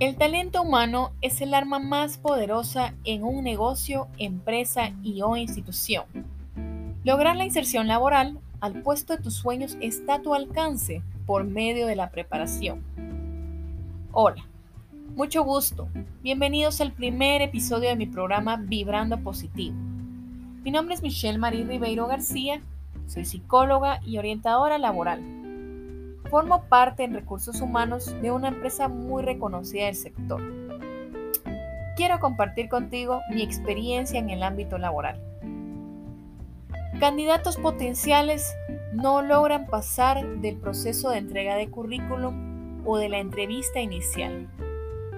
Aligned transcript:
El 0.00 0.16
talento 0.16 0.60
humano 0.60 1.12
es 1.20 1.40
el 1.40 1.54
arma 1.54 1.78
más 1.78 2.18
poderosa 2.18 2.94
en 3.04 3.22
un 3.22 3.44
negocio, 3.44 4.08
empresa 4.18 4.90
y 5.04 5.22
o 5.22 5.36
institución. 5.36 6.04
Lograr 7.04 7.36
la 7.36 7.44
inserción 7.44 7.86
laboral 7.86 8.40
al 8.60 8.82
puesto 8.82 9.16
de 9.16 9.22
tus 9.22 9.34
sueños 9.34 9.76
está 9.80 10.14
a 10.14 10.22
tu 10.22 10.34
alcance 10.34 11.00
por 11.26 11.44
medio 11.44 11.86
de 11.86 11.94
la 11.94 12.10
preparación. 12.10 12.82
Hola, 14.10 14.44
mucho 15.14 15.44
gusto. 15.44 15.88
Bienvenidos 16.24 16.80
al 16.80 16.90
primer 16.90 17.40
episodio 17.40 17.90
de 17.90 17.96
mi 17.96 18.06
programa 18.06 18.56
Vibrando 18.56 19.20
Positivo. 19.20 19.76
Mi 20.64 20.72
nombre 20.72 20.96
es 20.96 21.02
Michelle 21.02 21.38
Marie 21.38 21.64
Ribeiro 21.64 22.08
García, 22.08 22.62
soy 23.06 23.24
psicóloga 23.24 24.00
y 24.04 24.18
orientadora 24.18 24.76
laboral 24.76 25.43
Formo 26.30 26.64
parte 26.68 27.04
en 27.04 27.14
recursos 27.14 27.60
humanos 27.60 28.14
de 28.22 28.30
una 28.30 28.48
empresa 28.48 28.88
muy 28.88 29.22
reconocida 29.22 29.86
del 29.86 29.94
sector. 29.94 30.42
Quiero 31.96 32.18
compartir 32.18 32.68
contigo 32.68 33.20
mi 33.30 33.42
experiencia 33.42 34.18
en 34.18 34.30
el 34.30 34.42
ámbito 34.42 34.78
laboral. 34.78 35.20
Candidatos 36.98 37.56
potenciales 37.56 38.54
no 38.92 39.22
logran 39.22 39.66
pasar 39.66 40.40
del 40.40 40.56
proceso 40.56 41.10
de 41.10 41.18
entrega 41.18 41.56
de 41.56 41.68
currículum 41.68 42.82
o 42.86 42.96
de 42.96 43.08
la 43.08 43.18
entrevista 43.18 43.80
inicial. 43.80 44.48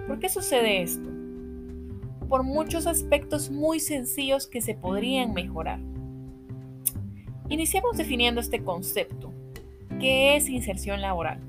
¿Por 0.06 0.18
qué 0.18 0.28
sucede 0.28 0.82
esto? 0.82 1.08
Por 2.28 2.42
muchos 2.42 2.86
aspectos 2.86 3.50
muy 3.50 3.80
sencillos 3.80 4.46
que 4.46 4.60
se 4.60 4.74
podrían 4.74 5.32
mejorar. 5.32 5.78
Iniciamos 7.48 7.96
definiendo 7.96 8.40
este 8.40 8.62
concepto. 8.64 9.32
¿Qué 10.00 10.36
es 10.36 10.50
inserción 10.50 11.00
laboral? 11.00 11.40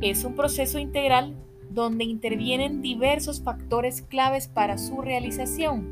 Es 0.00 0.24
un 0.24 0.34
proceso 0.34 0.80
integral 0.80 1.36
donde 1.70 2.02
intervienen 2.02 2.82
diversos 2.82 3.42
factores 3.42 4.02
claves 4.02 4.48
para 4.48 4.76
su 4.76 5.00
realización. 5.00 5.86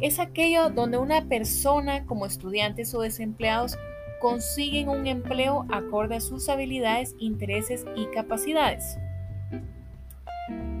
Es 0.00 0.18
aquello 0.18 0.70
donde 0.70 0.98
una 0.98 1.28
persona 1.28 2.04
como 2.04 2.26
estudiantes 2.26 2.92
o 2.94 3.00
desempleados 3.00 3.78
consiguen 4.20 4.88
un 4.88 5.06
empleo 5.06 5.66
acorde 5.70 6.16
a 6.16 6.20
sus 6.20 6.48
habilidades, 6.48 7.14
intereses 7.20 7.86
y 7.94 8.06
capacidades. 8.06 8.98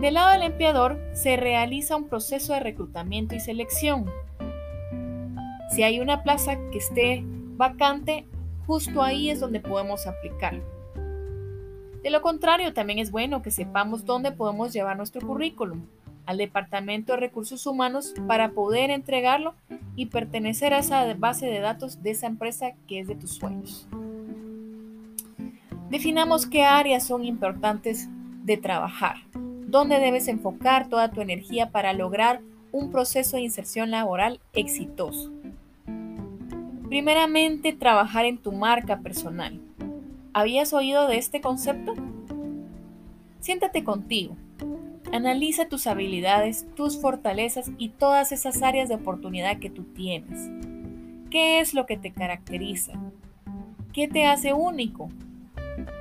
Del 0.00 0.14
lado 0.14 0.32
del 0.32 0.42
empleador 0.42 1.00
se 1.12 1.36
realiza 1.36 1.94
un 1.94 2.08
proceso 2.08 2.54
de 2.54 2.60
reclutamiento 2.60 3.36
y 3.36 3.40
selección. 3.40 4.10
Si 5.70 5.84
hay 5.84 6.00
una 6.00 6.24
plaza 6.24 6.56
que 6.72 6.78
esté 6.78 7.22
vacante, 7.56 8.26
justo 8.66 9.02
ahí 9.02 9.30
es 9.30 9.40
donde 9.40 9.60
podemos 9.60 10.06
aplicar. 10.06 10.60
De 12.02 12.10
lo 12.10 12.20
contrario, 12.20 12.74
también 12.74 12.98
es 12.98 13.10
bueno 13.10 13.40
que 13.40 13.50
sepamos 13.50 14.04
dónde 14.04 14.30
podemos 14.30 14.72
llevar 14.72 14.96
nuestro 14.96 15.26
currículum, 15.26 15.86
al 16.26 16.38
Departamento 16.38 17.12
de 17.12 17.20
Recursos 17.20 17.66
Humanos, 17.66 18.14
para 18.26 18.50
poder 18.50 18.90
entregarlo 18.90 19.54
y 19.96 20.06
pertenecer 20.06 20.74
a 20.74 20.78
esa 20.78 21.12
base 21.14 21.46
de 21.46 21.60
datos 21.60 22.02
de 22.02 22.10
esa 22.10 22.26
empresa 22.26 22.72
que 22.86 23.00
es 23.00 23.08
de 23.08 23.14
tus 23.14 23.32
sueños. 23.32 23.86
Definamos 25.90 26.46
qué 26.46 26.64
áreas 26.64 27.06
son 27.06 27.24
importantes 27.24 28.08
de 28.42 28.56
trabajar, 28.56 29.16
dónde 29.66 29.98
debes 29.98 30.28
enfocar 30.28 30.88
toda 30.88 31.10
tu 31.10 31.20
energía 31.20 31.70
para 31.70 31.92
lograr 31.92 32.40
un 32.72 32.90
proceso 32.90 33.36
de 33.36 33.42
inserción 33.44 33.90
laboral 33.90 34.40
exitoso. 34.52 35.32
Primeramente, 36.94 37.72
trabajar 37.72 38.24
en 38.24 38.38
tu 38.38 38.52
marca 38.52 39.00
personal. 39.00 39.60
¿Habías 40.32 40.72
oído 40.72 41.08
de 41.08 41.18
este 41.18 41.40
concepto? 41.40 41.92
Siéntate 43.40 43.82
contigo. 43.82 44.36
Analiza 45.10 45.68
tus 45.68 45.88
habilidades, 45.88 46.72
tus 46.76 47.00
fortalezas 47.00 47.72
y 47.78 47.88
todas 47.88 48.30
esas 48.30 48.62
áreas 48.62 48.88
de 48.88 48.94
oportunidad 48.94 49.58
que 49.58 49.70
tú 49.70 49.82
tienes. 49.82 50.48
¿Qué 51.32 51.58
es 51.58 51.74
lo 51.74 51.84
que 51.84 51.96
te 51.96 52.12
caracteriza? 52.12 52.92
¿Qué 53.92 54.06
te 54.06 54.26
hace 54.26 54.52
único? 54.52 55.08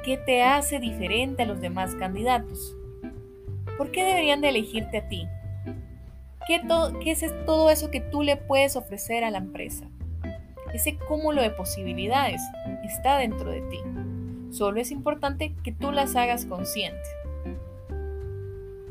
¿Qué 0.05 0.17
te 0.17 0.43
hace 0.43 0.79
diferente 0.79 1.41
a 1.41 1.47
los 1.47 1.59
demás 1.59 1.95
candidatos? 1.95 2.77
¿Por 3.79 3.89
qué 3.89 4.03
deberían 4.03 4.41
de 4.41 4.49
elegirte 4.49 4.99
a 4.99 5.07
ti? 5.07 5.25
¿Qué, 6.45 6.61
¿Qué, 7.01 7.11
es 7.13 7.45
todo 7.47 7.71
eso 7.71 7.89
que 7.89 7.99
tú 7.99 8.21
le 8.21 8.37
puedes 8.37 8.75
ofrecer 8.75 9.23
a 9.23 9.31
la 9.31 9.39
empresa? 9.39 9.87
Ese 10.73 10.97
cúmulo 10.97 11.41
de 11.41 11.51
posibilidades 11.51 12.41
está 12.83 13.17
dentro 13.17 13.51
de 13.51 13.61
ti. 13.61 13.79
Solo 14.49 14.79
es 14.81 14.91
importante 14.91 15.55
que 15.63 15.71
tú 15.71 15.91
las 15.91 16.15
hagas 16.15 16.45
consciente. 16.45 16.99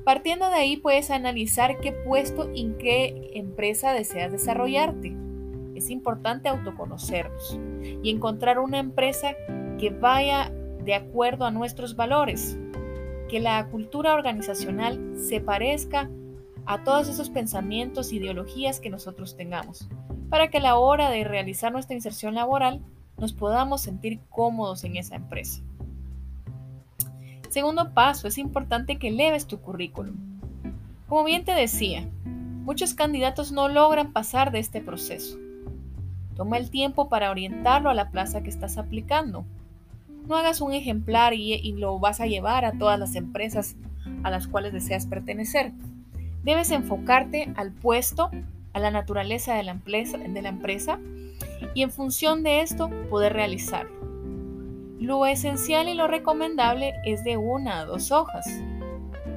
Partiendo 0.05 0.49
de 0.49 0.55
ahí 0.55 0.77
puedes 0.77 1.11
analizar 1.11 1.79
qué 1.79 1.93
puesto 1.93 2.51
y 2.53 2.63
en 2.63 2.79
qué 2.79 3.31
empresa 3.35 3.93
deseas 3.93 4.33
desarrollarte. 4.33 5.15
Es 5.77 5.91
importante 5.91 6.49
autoconocernos 6.49 7.59
y 8.03 8.11
encontrar 8.11 8.59
una 8.59 8.79
empresa 8.79 9.35
que 9.79 9.91
vaya 9.91 10.53
de 10.85 10.95
acuerdo 10.95 11.45
a 11.45 11.53
nuestros 11.53 11.95
valores, 11.95 12.59
que 13.29 13.41
la 13.41 13.69
cultura 13.69 14.15
organizacional 14.15 15.15
se 15.17 15.41
parezca 15.41 16.11
a 16.67 16.85
todos 16.85 17.09
esos 17.09 17.31
pensamientos 17.31 18.13
ideologías 18.13 18.81
que 18.81 18.91
nosotros 18.91 19.37
tengamos 19.37 19.89
para 20.33 20.49
que 20.49 20.57
a 20.57 20.63
la 20.63 20.79
hora 20.79 21.11
de 21.11 21.25
realizar 21.25 21.73
nuestra 21.73 21.95
inserción 21.95 22.35
laboral 22.35 22.81
nos 23.19 23.35
podamos 23.35 23.83
sentir 23.83 24.19
cómodos 24.31 24.83
en 24.83 24.97
esa 24.97 25.17
empresa. 25.17 25.61
Segundo 27.51 27.93
paso, 27.93 28.29
es 28.29 28.39
importante 28.39 28.99
que 28.99 29.09
eleves 29.09 29.47
tu 29.47 29.61
currículum. 29.61 30.17
Como 31.07 31.25
bien 31.25 31.45
te 31.45 31.53
decía, 31.53 32.09
muchos 32.25 32.95
candidatos 32.95 33.53
no 33.53 33.69
logran 33.69 34.15
pasar 34.15 34.53
de 34.53 34.61
este 34.61 34.81
proceso. 34.81 35.37
Toma 36.35 36.57
el 36.57 36.71
tiempo 36.71 37.11
para 37.11 37.31
orientarlo 37.31 37.91
a 37.91 37.95
la 37.95 38.09
plaza 38.11 38.43
que 38.43 38.49
estás 38.49 38.79
aplicando. 38.79 39.45
No 40.27 40.37
hagas 40.37 40.63
un 40.63 40.73
ejemplar 40.73 41.35
y, 41.35 41.53
y, 41.53 41.73
lo 41.73 41.99
vas 41.99 42.23
a 42.23 42.27
llevar 42.27 42.65
a 42.65 42.73
todas 42.73 42.99
las 42.99 43.17
empresas 43.17 43.77
a 44.23 44.31
las 44.31 44.49
cuales 44.49 44.73
deseas 44.73 45.05
pertenecer. 45.05 45.73
Debes 46.43 46.71
enfocarte 46.71 47.53
al 47.55 47.71
puesto 47.71 48.31
a 48.73 48.81
la 48.81 48.91
naturaleza 48.91 49.55
de 49.55 49.63
la, 49.63 49.73
empresa, 49.73 50.19
de 50.19 50.43
la 50.43 50.49
empresa 50.49 50.99
y 51.75 51.83
en 51.83 51.91
función 51.91 52.43
de 52.43 52.61
esto 52.61 52.91
poder 53.11 53.33
realizarlo. 53.33 54.03
Lo 54.99 55.27
esencial 55.27 55.89
y 55.89 55.95
lo 55.95 56.07
recomendable 56.07 56.95
es 57.05 57.25
de 57.25 57.37
una 57.37 57.81
a 57.81 57.85
dos 57.85 58.13
hojas. 58.13 58.47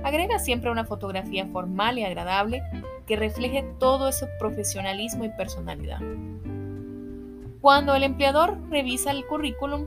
Agrega 0.04 0.38
siempre 0.38 0.70
una 0.70 0.86
fotografía 0.86 1.48
formal 1.48 1.98
y 1.98 2.04
agradable 2.04 2.62
que 3.08 3.16
refleje 3.16 3.66
todo 3.80 4.10
ese 4.10 4.28
profesionalismo 4.40 5.26
y 5.26 5.30
personalidad. 5.30 6.00
Cuando 7.62 7.96
el 7.96 8.04
empleador 8.04 8.60
revisa 8.70 9.10
el 9.10 9.26
currículum 9.26 9.86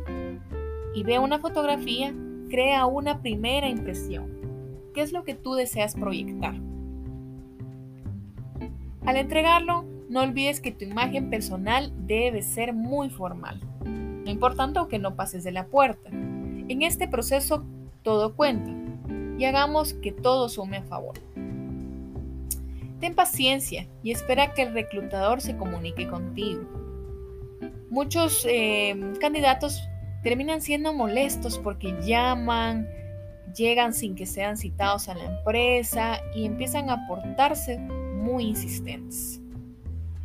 y 0.95 1.05
ve 1.05 1.21
una 1.21 1.39
fotografía, 1.39 2.13
crea 2.51 2.87
una 2.87 3.23
primera 3.23 3.69
impresión. 3.69 4.37
¿Qué 4.95 5.03
es 5.03 5.13
lo 5.13 5.23
que 5.23 5.35
tú 5.35 5.55
deseas 5.55 5.95
proyectar? 5.95 6.55
Al 9.09 9.17
entregarlo, 9.17 9.87
no 10.11 10.21
olvides 10.21 10.61
que 10.61 10.71
tu 10.71 10.85
imagen 10.85 11.31
personal 11.31 11.91
debe 12.07 12.43
ser 12.43 12.75
muy 12.75 13.09
formal. 13.09 13.59
No 13.83 14.31
importante 14.31 14.81
que 14.91 14.99
no 14.99 15.17
pases 15.17 15.45
de 15.45 15.51
la 15.51 15.65
puerta. 15.65 16.11
En 16.11 16.83
este 16.83 17.09
proceso 17.09 17.65
todo 18.03 18.37
cuenta 18.37 18.71
y 19.39 19.47
hagamos 19.47 19.95
que 19.95 20.13
todo 20.13 20.51
sume 20.51 20.77
a 20.77 20.83
favor. 20.83 21.15
Ten 23.01 23.15
paciencia 23.15 23.89
y 24.03 24.11
espera 24.11 24.53
que 24.53 24.65
el 24.65 24.75
reclutador 24.75 25.41
se 25.41 25.57
comunique 25.57 26.07
contigo. 26.07 26.65
Muchos 27.89 28.47
eh, 28.47 28.95
candidatos 29.23 29.89
terminan 30.23 30.61
siendo 30.61 30.93
molestos 30.93 31.59
porque 31.59 31.97
llaman, 32.03 32.87
llegan 33.57 33.95
sin 33.95 34.15
que 34.15 34.27
sean 34.27 34.59
citados 34.59 35.09
a 35.09 35.15
la 35.15 35.25
empresa 35.39 36.21
y 36.35 36.45
empiezan 36.45 36.91
a 36.91 37.07
portarse 37.09 37.81
muy 38.19 38.45
insistentes. 38.45 39.41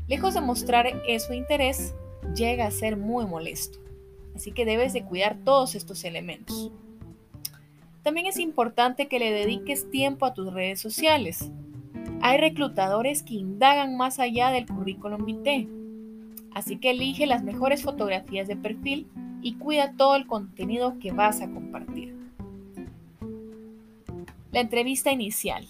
Lejos 0.07 0.34
de 0.34 0.42
mostrar 0.42 0.88
eso 1.07 1.34
interés, 1.34 1.95
llega 2.36 2.66
a 2.66 2.72
ser 2.72 2.98
muy 2.98 3.25
molesto. 3.25 3.80
Así 4.36 4.51
que 4.51 4.66
debes 4.66 4.94
de 4.94 5.04
cuidar 5.04 5.38
todos 5.44 5.75
estos 5.75 6.04
elementos. 6.04 6.72
También 8.01 8.28
es 8.28 8.38
importante 8.38 9.07
que 9.07 9.19
le 9.19 9.31
dediques 9.31 9.90
tiempo 9.90 10.25
a 10.25 10.34
tus 10.34 10.54
redes 10.54 10.81
sociales. 10.81 11.51
Hay 12.22 12.38
reclutadores 12.38 13.24
que 13.24 13.36
indagan 13.36 13.96
más 13.96 14.19
allá 14.19 14.50
del 14.50 14.66
currículum 14.66 15.25
vitae. 15.25 15.68
Así 16.54 16.78
que 16.78 16.92
elige 16.92 17.25
las 17.28 17.44
mejores 17.44 17.84
fotografías 17.84 18.48
de 18.48 18.56
perfil 18.56 19.07
y 19.42 19.56
cuida 19.56 19.94
todo 19.98 20.16
el 20.16 20.28
contenido 20.28 21.00
que 21.00 21.12
vas 21.12 21.42
a 21.42 21.50
compartir. 21.50 22.16
La 24.51 24.60
entrevista 24.60 25.12
inicial. 25.12 25.68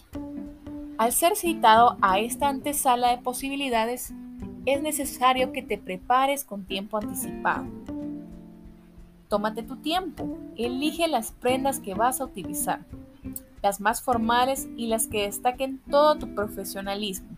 Al 0.96 1.12
ser 1.12 1.34
citado 1.34 1.96
a 2.00 2.20
esta 2.20 2.48
antesala 2.48 3.10
de 3.10 3.18
posibilidades, 3.18 4.14
es 4.64 4.80
necesario 4.80 5.50
que 5.52 5.60
te 5.60 5.76
prepares 5.76 6.44
con 6.44 6.64
tiempo 6.64 6.98
anticipado. 6.98 7.66
Tómate 9.28 9.64
tu 9.64 9.76
tiempo, 9.76 10.38
elige 10.56 11.08
las 11.08 11.32
prendas 11.32 11.80
que 11.80 11.94
vas 11.94 12.20
a 12.20 12.24
utilizar. 12.24 12.80
las 13.60 13.80
más 13.80 14.02
formales 14.02 14.68
y 14.76 14.88
las 14.88 15.06
que 15.06 15.22
destaquen 15.22 15.80
todo 15.90 16.16
tu 16.16 16.34
profesionalismo. 16.34 17.30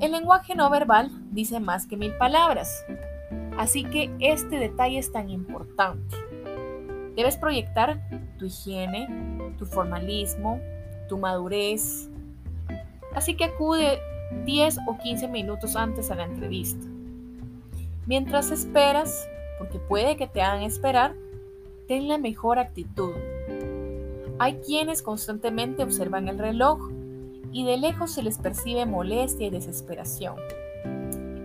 El 0.00 0.10
lenguaje 0.10 0.56
no 0.56 0.68
verbal 0.68 1.08
dice 1.30 1.60
más 1.60 1.86
que 1.86 1.96
mil 1.96 2.12
palabras, 2.16 2.84
así 3.56 3.84
que 3.84 4.10
este 4.18 4.58
detalle 4.58 4.98
es 4.98 5.12
tan 5.12 5.30
importante. 5.30 6.16
Debes 7.14 7.36
proyectar 7.36 8.00
tu 8.38 8.46
higiene, 8.46 9.06
tu 9.56 9.66
formalismo, 9.66 10.58
tu 11.10 11.18
madurez. 11.18 12.08
Así 13.14 13.36
que 13.36 13.44
acude 13.44 13.98
10 14.46 14.78
o 14.86 14.96
15 14.96 15.26
minutos 15.28 15.74
antes 15.74 16.10
a 16.10 16.14
la 16.14 16.24
entrevista. 16.24 16.86
Mientras 18.06 18.52
esperas, 18.52 19.28
porque 19.58 19.80
puede 19.80 20.16
que 20.16 20.28
te 20.28 20.40
hagan 20.40 20.62
esperar, 20.62 21.14
ten 21.88 22.06
la 22.06 22.16
mejor 22.16 22.60
actitud. 22.60 23.10
Hay 24.38 24.60
quienes 24.64 25.02
constantemente 25.02 25.82
observan 25.82 26.28
el 26.28 26.38
reloj 26.38 26.90
y 27.52 27.66
de 27.66 27.76
lejos 27.76 28.12
se 28.12 28.22
les 28.22 28.38
percibe 28.38 28.86
molestia 28.86 29.48
y 29.48 29.50
desesperación. 29.50 30.36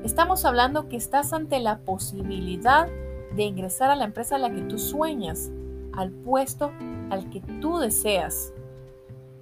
Estamos 0.03 0.45
hablando 0.45 0.87
que 0.87 0.95
estás 0.95 1.33
ante 1.33 1.59
la 1.59 1.79
posibilidad 1.79 2.87
de 3.35 3.43
ingresar 3.43 3.89
a 3.89 3.95
la 3.95 4.05
empresa 4.05 4.35
a 4.35 4.39
la 4.39 4.53
que 4.53 4.61
tú 4.61 4.77
sueñas, 4.77 5.51
al 5.93 6.11
puesto 6.11 6.71
al 7.09 7.29
que 7.31 7.41
tú 7.61 7.79
deseas. 7.79 8.53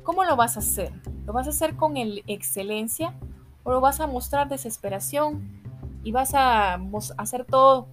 ¿Cómo 0.03 0.25
lo 0.25 0.35
vas 0.35 0.57
a 0.57 0.59
hacer? 0.59 0.91
¿Lo 1.25 1.31
vas 1.31 1.47
a 1.47 1.51
hacer 1.51 1.75
con 1.75 1.93
excelencia 1.95 3.13
o 3.63 3.71
lo 3.71 3.79
vas 3.79 4.01
a 4.01 4.07
mostrar 4.07 4.49
desesperación 4.49 5.41
y 6.03 6.11
vas 6.11 6.33
a 6.33 6.73
hacer 7.17 7.45
todo 7.45 7.87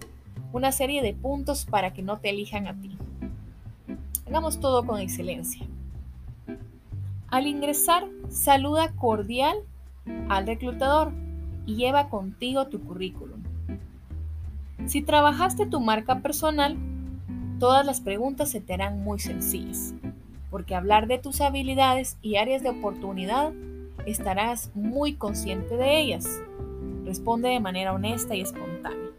una 0.51 0.73
serie 0.73 1.01
de 1.01 1.13
puntos 1.13 1.65
para 1.65 1.93
que 1.93 2.01
no 2.01 2.19
te 2.19 2.29
elijan 2.29 2.67
a 2.67 2.73
ti? 2.79 2.97
Hagamos 4.27 4.59
todo 4.59 4.85
con 4.85 4.99
excelencia. 4.99 5.65
Al 7.29 7.47
ingresar, 7.47 8.09
saluda 8.29 8.91
cordial 8.93 9.57
al 10.27 10.47
reclutador 10.47 11.13
y 11.65 11.75
lleva 11.75 12.09
contigo 12.09 12.67
tu 12.67 12.81
currículum. 12.81 13.41
Si 14.85 15.01
trabajaste 15.01 15.65
tu 15.65 15.79
marca 15.79 16.19
personal, 16.21 16.77
todas 17.59 17.85
las 17.85 18.01
preguntas 18.01 18.49
se 18.49 18.59
te 18.59 18.73
harán 18.73 19.01
muy 19.01 19.19
sencillas, 19.19 19.93
porque 20.51 20.75
hablar 20.75 21.07
de 21.07 21.17
tus 21.17 21.41
habilidades 21.41 22.19
y 22.21 22.35
áreas 22.35 22.61
de 22.61 22.69
oportunidad 22.69 23.51
estarás 24.05 24.69
muy 24.75 25.15
consciente 25.15 25.75
de 25.77 25.99
ellas. 25.99 26.39
Responde 27.05 27.49
de 27.49 27.59
manera 27.59 27.93
honesta 27.93 28.35
y 28.35 28.41
espontánea. 28.41 29.09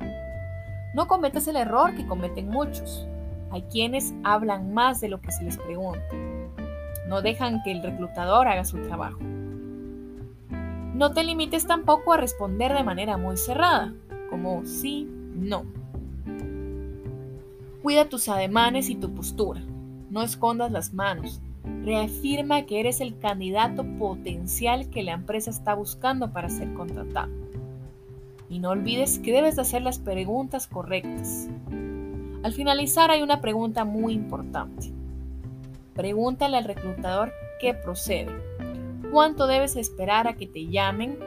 No 0.95 1.09
cometas 1.09 1.49
el 1.49 1.57
error 1.57 1.97
que 1.97 2.07
cometen 2.07 2.49
muchos. 2.49 3.09
Hay 3.51 3.63
quienes 3.63 4.15
hablan 4.23 4.73
más 4.73 5.01
de 5.01 5.09
lo 5.09 5.21
que 5.21 5.33
se 5.33 5.43
les 5.43 5.59
pregunta 5.59 6.07
no 7.13 7.21
dejan 7.21 7.63
que 7.63 7.73
el 7.73 7.83
reclutador 7.83 8.49
haga 8.49 8.65
su 8.65 8.79
trabajo. 8.79 9.19
No 10.95 11.13
te 11.13 11.25
limites 11.25 11.67
tampoco 11.67 12.15
a 12.15 12.17
responder 12.17 12.73
de 12.73 12.85
manera 12.85 13.19
muy 13.19 13.37
cerrada, 13.37 13.93
como 14.31 14.65
sí, 14.65 15.07
no. 15.35 15.67
Cuida 17.83 18.09
tus 18.09 18.31
ademanes 18.31 18.89
y 18.89 18.95
tu 18.95 19.13
postura. 19.13 19.61
No 20.13 20.21
escondas 20.21 20.71
las 20.71 20.93
manos. 20.93 21.41
Reafirma 21.87 22.67
que 22.67 22.81
eres 22.81 23.01
el 23.01 23.19
candidato 23.19 23.83
potencial 23.99 24.91
que 24.91 25.03
la 25.03 25.13
empresa 25.13 25.49
está 25.49 25.73
buscando 25.73 26.35
para 26.35 26.51
ser 26.51 26.75
contratado. 26.75 27.33
Y 28.51 28.59
no 28.59 28.69
olvides 28.69 29.19
que 29.21 29.33
debes 29.33 29.57
de 29.57 29.63
hacer 29.63 29.81
las 29.81 29.99
preguntas 29.99 30.67
correctas. 30.67 31.49
Al 32.43 32.53
finalizar 32.53 33.11
hay 33.11 33.23
una 33.23 33.41
pregunta 33.41 33.87
muy 33.87 34.13
importante. 34.13 34.93
Pregúntale 35.95 36.59
al 36.59 36.65
reclutador 36.65 37.33
qué 37.59 37.73
procede. 37.73 38.33
¿Cuánto 39.13 39.47
debes 39.47 39.77
esperar 39.77 40.29
a 40.29 40.35
que 40.35 40.47
te 40.47 40.67
llamen? 40.67 41.19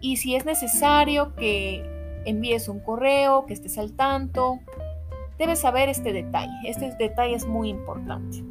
Y 0.00 0.18
si 0.18 0.36
es 0.36 0.44
necesario 0.44 1.34
que 1.34 1.84
envíes 2.26 2.68
un 2.68 2.78
correo, 2.78 3.44
que 3.44 3.54
estés 3.54 3.76
al 3.76 3.92
tanto, 3.94 4.60
debes 5.38 5.60
saber 5.60 5.88
este 5.88 6.12
detalle. 6.12 6.52
Este 6.64 6.94
detalle 6.98 7.34
es 7.34 7.46
muy 7.46 7.68
importante. 7.68 8.44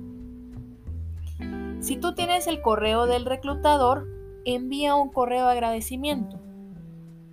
Si 1.79 1.97
tú 1.97 2.13
tienes 2.13 2.47
el 2.47 2.61
correo 2.61 3.07
del 3.07 3.25
reclutador, 3.25 4.07
envía 4.45 4.95
un 4.95 5.09
correo 5.09 5.45
de 5.45 5.51
agradecimiento. 5.53 6.39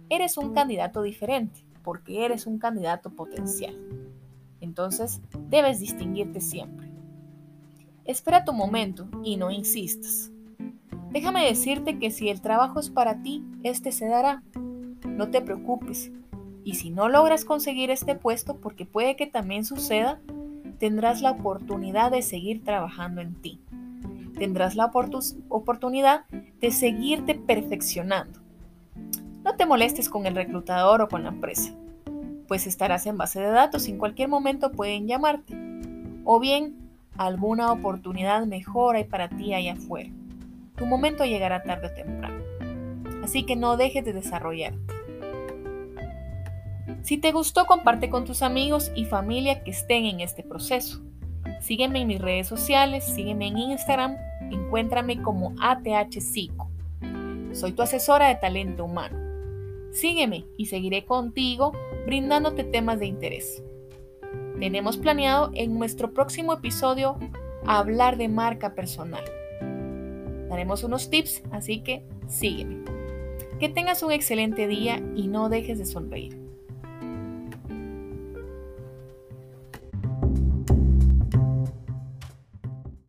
Eres 0.08 0.38
un 0.38 0.54
candidato 0.54 1.02
diferente 1.02 1.64
porque 1.82 2.24
eres 2.24 2.46
un 2.46 2.58
candidato 2.58 3.10
potencial. 3.10 3.74
Entonces, 4.60 5.20
debes 5.48 5.80
distinguirte 5.80 6.40
siempre. 6.40 6.90
Espera 8.04 8.44
tu 8.44 8.52
momento 8.52 9.06
y 9.22 9.36
no 9.36 9.50
insistas. 9.50 10.30
Déjame 11.10 11.44
decirte 11.44 11.98
que 11.98 12.10
si 12.10 12.28
el 12.28 12.40
trabajo 12.40 12.80
es 12.80 12.90
para 12.90 13.22
ti, 13.22 13.44
este 13.62 13.92
se 13.92 14.06
dará. 14.08 14.42
No 15.06 15.30
te 15.30 15.40
preocupes. 15.40 16.10
Y 16.68 16.74
si 16.74 16.90
no 16.90 17.08
logras 17.08 17.46
conseguir 17.46 17.90
este 17.90 18.14
puesto, 18.14 18.56
porque 18.56 18.84
puede 18.84 19.16
que 19.16 19.26
también 19.26 19.64
suceda, 19.64 20.20
tendrás 20.78 21.22
la 21.22 21.30
oportunidad 21.30 22.10
de 22.10 22.20
seguir 22.20 22.62
trabajando 22.62 23.22
en 23.22 23.40
ti. 23.40 23.58
Tendrás 24.38 24.76
la 24.76 24.92
oportunidad 25.48 26.26
de 26.60 26.70
seguirte 26.70 27.34
perfeccionando. 27.34 28.40
No 29.42 29.56
te 29.56 29.64
molestes 29.64 30.10
con 30.10 30.26
el 30.26 30.34
reclutador 30.34 31.00
o 31.00 31.08
con 31.08 31.22
la 31.22 31.30
empresa, 31.30 31.72
pues 32.46 32.66
estarás 32.66 33.06
en 33.06 33.16
base 33.16 33.40
de 33.40 33.48
datos 33.48 33.88
y 33.88 33.92
en 33.92 33.98
cualquier 33.98 34.28
momento 34.28 34.70
pueden 34.70 35.06
llamarte. 35.06 35.54
O 36.24 36.38
bien 36.38 36.76
alguna 37.16 37.72
oportunidad 37.72 38.44
mejor 38.44 38.96
hay 38.96 39.04
para 39.04 39.30
ti 39.30 39.54
allá 39.54 39.72
afuera. 39.72 40.10
Tu 40.76 40.84
momento 40.84 41.24
llegará 41.24 41.62
tarde 41.62 41.86
o 41.86 41.94
temprano. 41.94 42.44
Así 43.24 43.44
que 43.44 43.56
no 43.56 43.78
dejes 43.78 44.04
de 44.04 44.12
desarrollarte. 44.12 44.97
Si 47.02 47.18
te 47.18 47.32
gustó, 47.32 47.66
comparte 47.66 48.10
con 48.10 48.24
tus 48.24 48.42
amigos 48.42 48.92
y 48.94 49.04
familia 49.04 49.62
que 49.62 49.70
estén 49.70 50.04
en 50.04 50.20
este 50.20 50.42
proceso. 50.42 51.00
Sígueme 51.60 52.02
en 52.02 52.08
mis 52.08 52.20
redes 52.20 52.46
sociales, 52.46 53.04
sígueme 53.04 53.48
en 53.48 53.58
Instagram, 53.58 54.16
encuéntrame 54.50 55.22
como 55.22 55.54
ATHCICO. 55.60 56.70
Soy 57.52 57.72
tu 57.72 57.82
asesora 57.82 58.28
de 58.28 58.36
talento 58.36 58.84
humano. 58.84 59.16
Sígueme 59.92 60.44
y 60.56 60.66
seguiré 60.66 61.04
contigo 61.04 61.72
brindándote 62.04 62.64
temas 62.64 63.00
de 63.00 63.06
interés. 63.06 63.62
Tenemos 64.60 64.96
planeado 64.96 65.50
en 65.54 65.78
nuestro 65.78 66.12
próximo 66.12 66.52
episodio 66.52 67.18
hablar 67.64 68.16
de 68.16 68.28
marca 68.28 68.74
personal. 68.74 69.24
Daremos 70.48 70.82
unos 70.84 71.10
tips, 71.10 71.42
así 71.50 71.80
que 71.80 72.02
sígueme. 72.26 72.84
Que 73.58 73.68
tengas 73.68 74.02
un 74.02 74.12
excelente 74.12 74.66
día 74.66 75.02
y 75.14 75.28
no 75.28 75.48
dejes 75.48 75.78
de 75.78 75.86
sonreír. 75.86 76.47